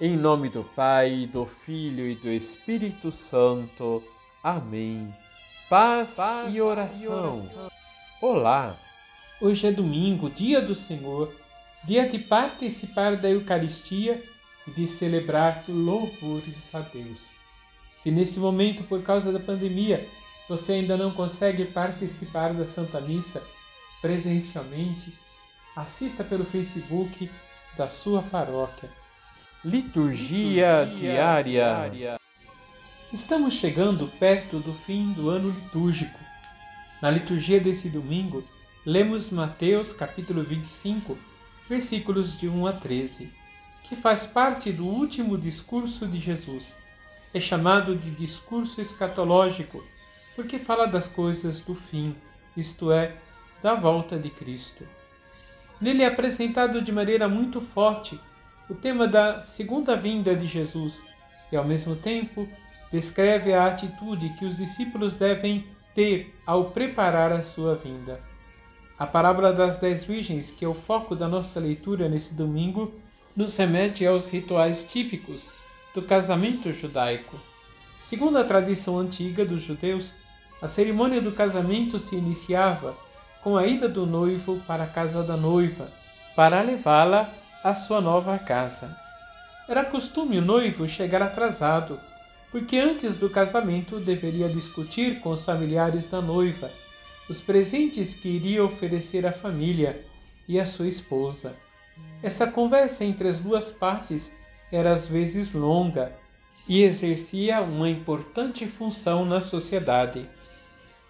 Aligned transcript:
Em 0.00 0.16
nome 0.16 0.48
do 0.48 0.64
Pai, 0.64 1.24
do 1.32 1.46
Filho 1.46 2.04
e 2.04 2.16
do 2.16 2.28
Espírito 2.28 3.12
Santo. 3.12 4.02
Amém. 4.42 5.14
Paz, 5.70 6.16
Paz 6.16 6.52
e, 6.52 6.60
oração. 6.60 7.04
e 7.04 7.08
oração. 7.08 7.70
Olá! 8.20 8.76
Hoje 9.40 9.68
é 9.68 9.70
domingo, 9.70 10.28
dia 10.28 10.60
do 10.60 10.74
Senhor, 10.74 11.32
dia 11.84 12.08
de 12.08 12.18
participar 12.18 13.16
da 13.16 13.30
Eucaristia 13.30 14.20
e 14.66 14.72
de 14.72 14.88
celebrar 14.88 15.62
louvores 15.68 16.74
a 16.74 16.80
Deus. 16.80 17.30
Se 17.96 18.10
nesse 18.10 18.40
momento, 18.40 18.82
por 18.82 19.00
causa 19.04 19.30
da 19.30 19.38
pandemia, 19.38 20.08
você 20.48 20.72
ainda 20.72 20.96
não 20.96 21.12
consegue 21.12 21.66
participar 21.66 22.52
da 22.52 22.66
Santa 22.66 23.00
Missa 23.00 23.40
presencialmente, 24.02 25.16
assista 25.76 26.24
pelo 26.24 26.44
Facebook 26.44 27.30
da 27.76 27.88
sua 27.88 28.22
paróquia 28.22 28.90
Liturgia, 29.64 30.82
Liturgia 30.82 30.94
diária. 30.94 31.42
diária. 31.42 32.20
Estamos 33.10 33.54
chegando 33.54 34.06
perto 34.18 34.58
do 34.58 34.74
fim 34.74 35.14
do 35.14 35.30
ano 35.30 35.48
litúrgico. 35.48 36.18
Na 37.00 37.10
liturgia 37.10 37.58
desse 37.58 37.88
domingo, 37.88 38.44
lemos 38.84 39.30
Mateus 39.30 39.94
capítulo 39.94 40.42
25, 40.42 41.16
versículos 41.66 42.38
de 42.38 42.46
1 42.46 42.66
a 42.66 42.72
13, 42.74 43.32
que 43.84 43.96
faz 43.96 44.26
parte 44.26 44.70
do 44.70 44.84
último 44.84 45.38
discurso 45.38 46.06
de 46.06 46.18
Jesus. 46.18 46.76
É 47.32 47.40
chamado 47.40 47.96
de 47.96 48.10
discurso 48.10 48.82
escatológico, 48.82 49.82
porque 50.36 50.58
fala 50.58 50.84
das 50.84 51.08
coisas 51.08 51.62
do 51.62 51.74
fim, 51.74 52.14
isto 52.54 52.92
é, 52.92 53.16
da 53.62 53.74
volta 53.74 54.18
de 54.18 54.28
Cristo. 54.28 54.86
Nele 55.80 56.02
é 56.02 56.06
apresentado 56.06 56.82
de 56.82 56.92
maneira 56.92 57.26
muito 57.30 57.62
forte 57.62 58.20
o 58.68 58.74
tema 58.74 59.06
da 59.06 59.42
segunda 59.42 59.96
vinda 59.96 60.34
de 60.34 60.46
Jesus 60.46 61.02
e, 61.52 61.56
ao 61.56 61.64
mesmo 61.64 61.96
tempo, 61.96 62.48
descreve 62.90 63.52
a 63.52 63.66
atitude 63.66 64.30
que 64.38 64.44
os 64.44 64.56
discípulos 64.56 65.14
devem 65.14 65.66
ter 65.94 66.34
ao 66.46 66.66
preparar 66.66 67.32
a 67.32 67.42
sua 67.42 67.74
vinda. 67.76 68.20
A 68.98 69.06
parábola 69.06 69.52
das 69.52 69.78
dez 69.78 70.04
virgens, 70.04 70.50
que 70.50 70.64
é 70.64 70.68
o 70.68 70.74
foco 70.74 71.14
da 71.14 71.28
nossa 71.28 71.58
leitura 71.58 72.08
nesse 72.08 72.32
domingo, 72.32 72.94
nos 73.36 73.56
remete 73.56 74.06
aos 74.06 74.28
rituais 74.28 74.84
típicos 74.84 75.48
do 75.94 76.02
casamento 76.02 76.72
judaico. 76.72 77.38
Segundo 78.02 78.38
a 78.38 78.44
tradição 78.44 78.98
antiga 78.98 79.44
dos 79.44 79.62
judeus, 79.62 80.14
a 80.62 80.68
cerimônia 80.68 81.20
do 81.20 81.32
casamento 81.32 81.98
se 81.98 82.14
iniciava 82.14 82.96
com 83.42 83.56
a 83.56 83.66
ida 83.66 83.88
do 83.88 84.06
noivo 84.06 84.60
para 84.66 84.84
a 84.84 84.86
casa 84.88 85.22
da 85.22 85.36
noiva, 85.36 85.92
para 86.34 86.62
levá-la 86.62 87.32
à 87.64 87.74
sua 87.74 87.98
nova 87.98 88.38
casa. 88.38 88.94
Era 89.66 89.82
costume 89.82 90.36
o 90.36 90.42
noivo 90.42 90.86
chegar 90.86 91.22
atrasado, 91.22 91.98
porque 92.50 92.76
antes 92.76 93.18
do 93.18 93.30
casamento 93.30 93.98
deveria 93.98 94.50
discutir 94.50 95.20
com 95.20 95.30
os 95.30 95.46
familiares 95.46 96.06
da 96.06 96.20
noiva 96.20 96.70
os 97.26 97.40
presentes 97.40 98.12
que 98.12 98.28
iria 98.28 98.62
oferecer 98.62 99.26
à 99.26 99.32
família 99.32 100.04
e 100.46 100.60
à 100.60 100.66
sua 100.66 100.86
esposa. 100.86 101.56
Essa 102.22 102.46
conversa 102.46 103.02
entre 103.02 103.28
as 103.28 103.40
duas 103.40 103.72
partes 103.72 104.30
era 104.70 104.92
às 104.92 105.08
vezes 105.08 105.54
longa 105.54 106.12
e 106.68 106.82
exercia 106.82 107.62
uma 107.62 107.88
importante 107.88 108.66
função 108.66 109.24
na 109.24 109.40
sociedade. 109.40 110.28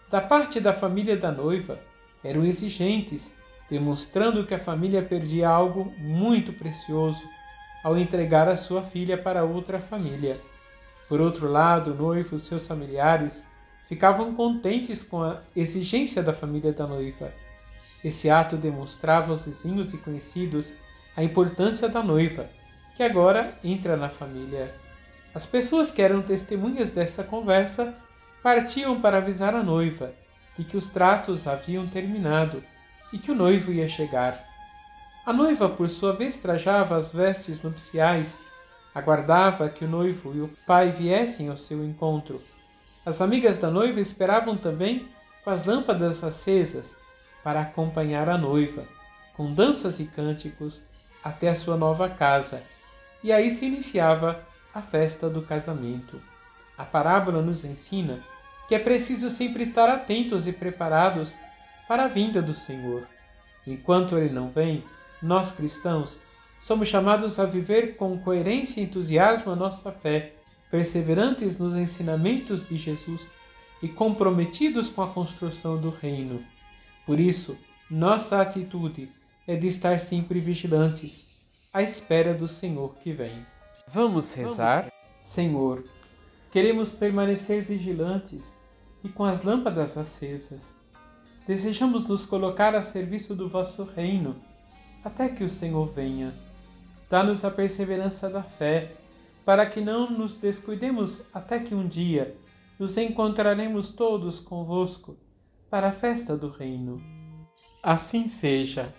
Da 0.08 0.20
parte 0.20 0.60
da 0.60 0.72
família 0.72 1.16
da 1.16 1.32
noiva, 1.32 1.80
eram 2.22 2.44
exigentes 2.44 3.32
demonstrando 3.70 4.46
que 4.46 4.54
a 4.54 4.58
família 4.58 5.02
perdia 5.02 5.48
algo 5.48 5.92
muito 5.98 6.52
precioso 6.52 7.22
ao 7.82 7.98
entregar 7.98 8.48
a 8.48 8.56
sua 8.56 8.82
filha 8.82 9.16
para 9.16 9.44
outra 9.44 9.78
família. 9.78 10.40
Por 11.08 11.20
outro 11.20 11.50
lado, 11.50 11.92
o 11.92 11.94
noivo 11.94 12.36
e 12.36 12.40
seus 12.40 12.66
familiares 12.66 13.44
ficavam 13.86 14.34
contentes 14.34 15.02
com 15.02 15.22
a 15.22 15.42
exigência 15.54 16.22
da 16.22 16.32
família 16.32 16.72
da 16.72 16.86
noiva. 16.86 17.32
Esse 18.02 18.30
ato 18.30 18.56
demonstrava 18.56 19.30
aos 19.30 19.44
vizinhos 19.44 19.92
e 19.92 19.98
conhecidos 19.98 20.72
a 21.16 21.22
importância 21.22 21.88
da 21.88 22.02
noiva, 22.02 22.48
que 22.96 23.02
agora 23.02 23.58
entra 23.62 23.96
na 23.96 24.08
família. 24.08 24.74
As 25.34 25.44
pessoas 25.44 25.90
que 25.90 26.02
eram 26.02 26.22
testemunhas 26.22 26.90
dessa 26.90 27.22
conversa 27.22 27.94
partiam 28.42 29.00
para 29.00 29.18
avisar 29.18 29.54
a 29.54 29.62
noiva 29.62 30.12
de 30.56 30.64
que 30.64 30.76
os 30.76 30.88
tratos 30.88 31.46
haviam 31.46 31.86
terminado 31.86 32.62
e 33.12 33.18
que 33.18 33.30
o 33.30 33.34
noivo 33.34 33.72
ia 33.72 33.88
chegar. 33.88 34.44
A 35.24 35.32
noiva, 35.32 35.68
por 35.68 35.88
sua 35.88 36.12
vez, 36.12 36.38
trajava 36.38 36.96
as 36.96 37.12
vestes 37.12 37.62
nupciais, 37.62 38.36
aguardava 38.94 39.68
que 39.68 39.84
o 39.84 39.88
noivo 39.88 40.34
e 40.34 40.40
o 40.40 40.50
pai 40.66 40.90
viessem 40.90 41.48
ao 41.48 41.56
seu 41.56 41.84
encontro. 41.84 42.42
As 43.06 43.20
amigas 43.20 43.58
da 43.58 43.70
noiva 43.70 44.00
esperavam 44.00 44.56
também 44.56 45.08
com 45.42 45.50
as 45.50 45.64
lâmpadas 45.64 46.22
acesas 46.24 46.96
para 47.42 47.60
acompanhar 47.60 48.28
a 48.28 48.38
noiva, 48.38 48.84
com 49.34 49.52
danças 49.52 50.00
e 50.00 50.04
cânticos, 50.04 50.82
até 51.22 51.48
a 51.48 51.54
sua 51.54 51.76
nova 51.76 52.08
casa. 52.08 52.62
E 53.22 53.32
aí 53.32 53.50
se 53.50 53.64
iniciava 53.64 54.46
a 54.74 54.82
festa 54.82 55.28
do 55.28 55.42
casamento. 55.42 56.20
A 56.76 56.84
parábola 56.84 57.40
nos 57.40 57.64
ensina 57.64 58.20
que 58.68 58.74
é 58.74 58.78
preciso 58.78 59.30
sempre 59.30 59.62
estar 59.62 59.88
atentos 59.88 60.46
e 60.46 60.52
preparados 60.52 61.34
para 61.88 62.04
a 62.04 62.08
vinda 62.08 62.40
do 62.40 62.54
Senhor. 62.54 63.06
Enquanto 63.66 64.16
ele 64.16 64.32
não 64.32 64.50
vem, 64.50 64.84
nós 65.22 65.52
cristãos 65.52 66.18
somos 66.60 66.88
chamados 66.88 67.38
a 67.38 67.44
viver 67.44 67.96
com 67.96 68.18
coerência 68.18 68.80
e 68.80 68.84
entusiasmo 68.84 69.52
a 69.52 69.56
nossa 69.56 69.92
fé, 69.92 70.34
perseverantes 70.70 71.58
nos 71.58 71.76
ensinamentos 71.76 72.66
de 72.66 72.76
Jesus 72.76 73.30
e 73.82 73.88
comprometidos 73.88 74.88
com 74.88 75.02
a 75.02 75.08
construção 75.08 75.78
do 75.78 75.90
reino. 75.90 76.42
Por 77.04 77.20
isso, 77.20 77.56
nossa 77.90 78.40
atitude 78.40 79.10
é 79.46 79.56
de 79.56 79.66
estar 79.66 80.00
sempre 80.00 80.40
vigilantes, 80.40 81.24
à 81.72 81.82
espera 81.82 82.32
do 82.32 82.48
Senhor 82.48 82.94
que 82.96 83.12
vem. 83.12 83.44
Vamos 83.86 84.32
rezar? 84.34 84.90
Senhor, 85.20 85.84
queremos 86.50 86.90
permanecer 86.92 87.62
vigilantes 87.62 88.54
e 89.02 89.08
com 89.08 89.24
as 89.24 89.42
lâmpadas 89.42 89.98
acesas 89.98 90.74
desejamos 91.46 92.06
nos 92.06 92.24
colocar 92.24 92.74
a 92.74 92.82
serviço 92.82 93.34
do 93.34 93.48
vosso 93.48 93.84
reino, 93.84 94.36
até 95.04 95.28
que 95.28 95.44
o 95.44 95.50
Senhor 95.50 95.92
venha. 95.92 96.34
Dá-nos 97.10 97.44
a 97.44 97.50
perseverança 97.50 98.28
da 98.28 98.42
fé, 98.42 98.92
para 99.44 99.66
que 99.66 99.80
não 99.80 100.10
nos 100.10 100.36
descuidemos 100.36 101.22
até 101.32 101.58
que 101.58 101.74
um 101.74 101.86
dia 101.86 102.34
nos 102.78 102.96
encontraremos 102.96 103.90
todos 103.90 104.40
convosco 104.40 105.16
para 105.70 105.88
a 105.88 105.92
festa 105.92 106.36
do 106.36 106.48
reino. 106.48 107.00
Assim 107.82 108.26
seja. 108.26 108.92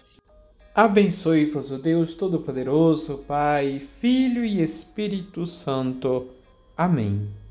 Abençoe-vos 0.74 1.72
o 1.72 1.78
Deus 1.78 2.14
Todo-Poderoso, 2.14 3.20
Pai, 3.20 3.80
Filho 4.00 4.44
e 4.46 4.62
Espírito 4.62 5.48
Santo. 5.48 6.28
Amém. 6.78 7.45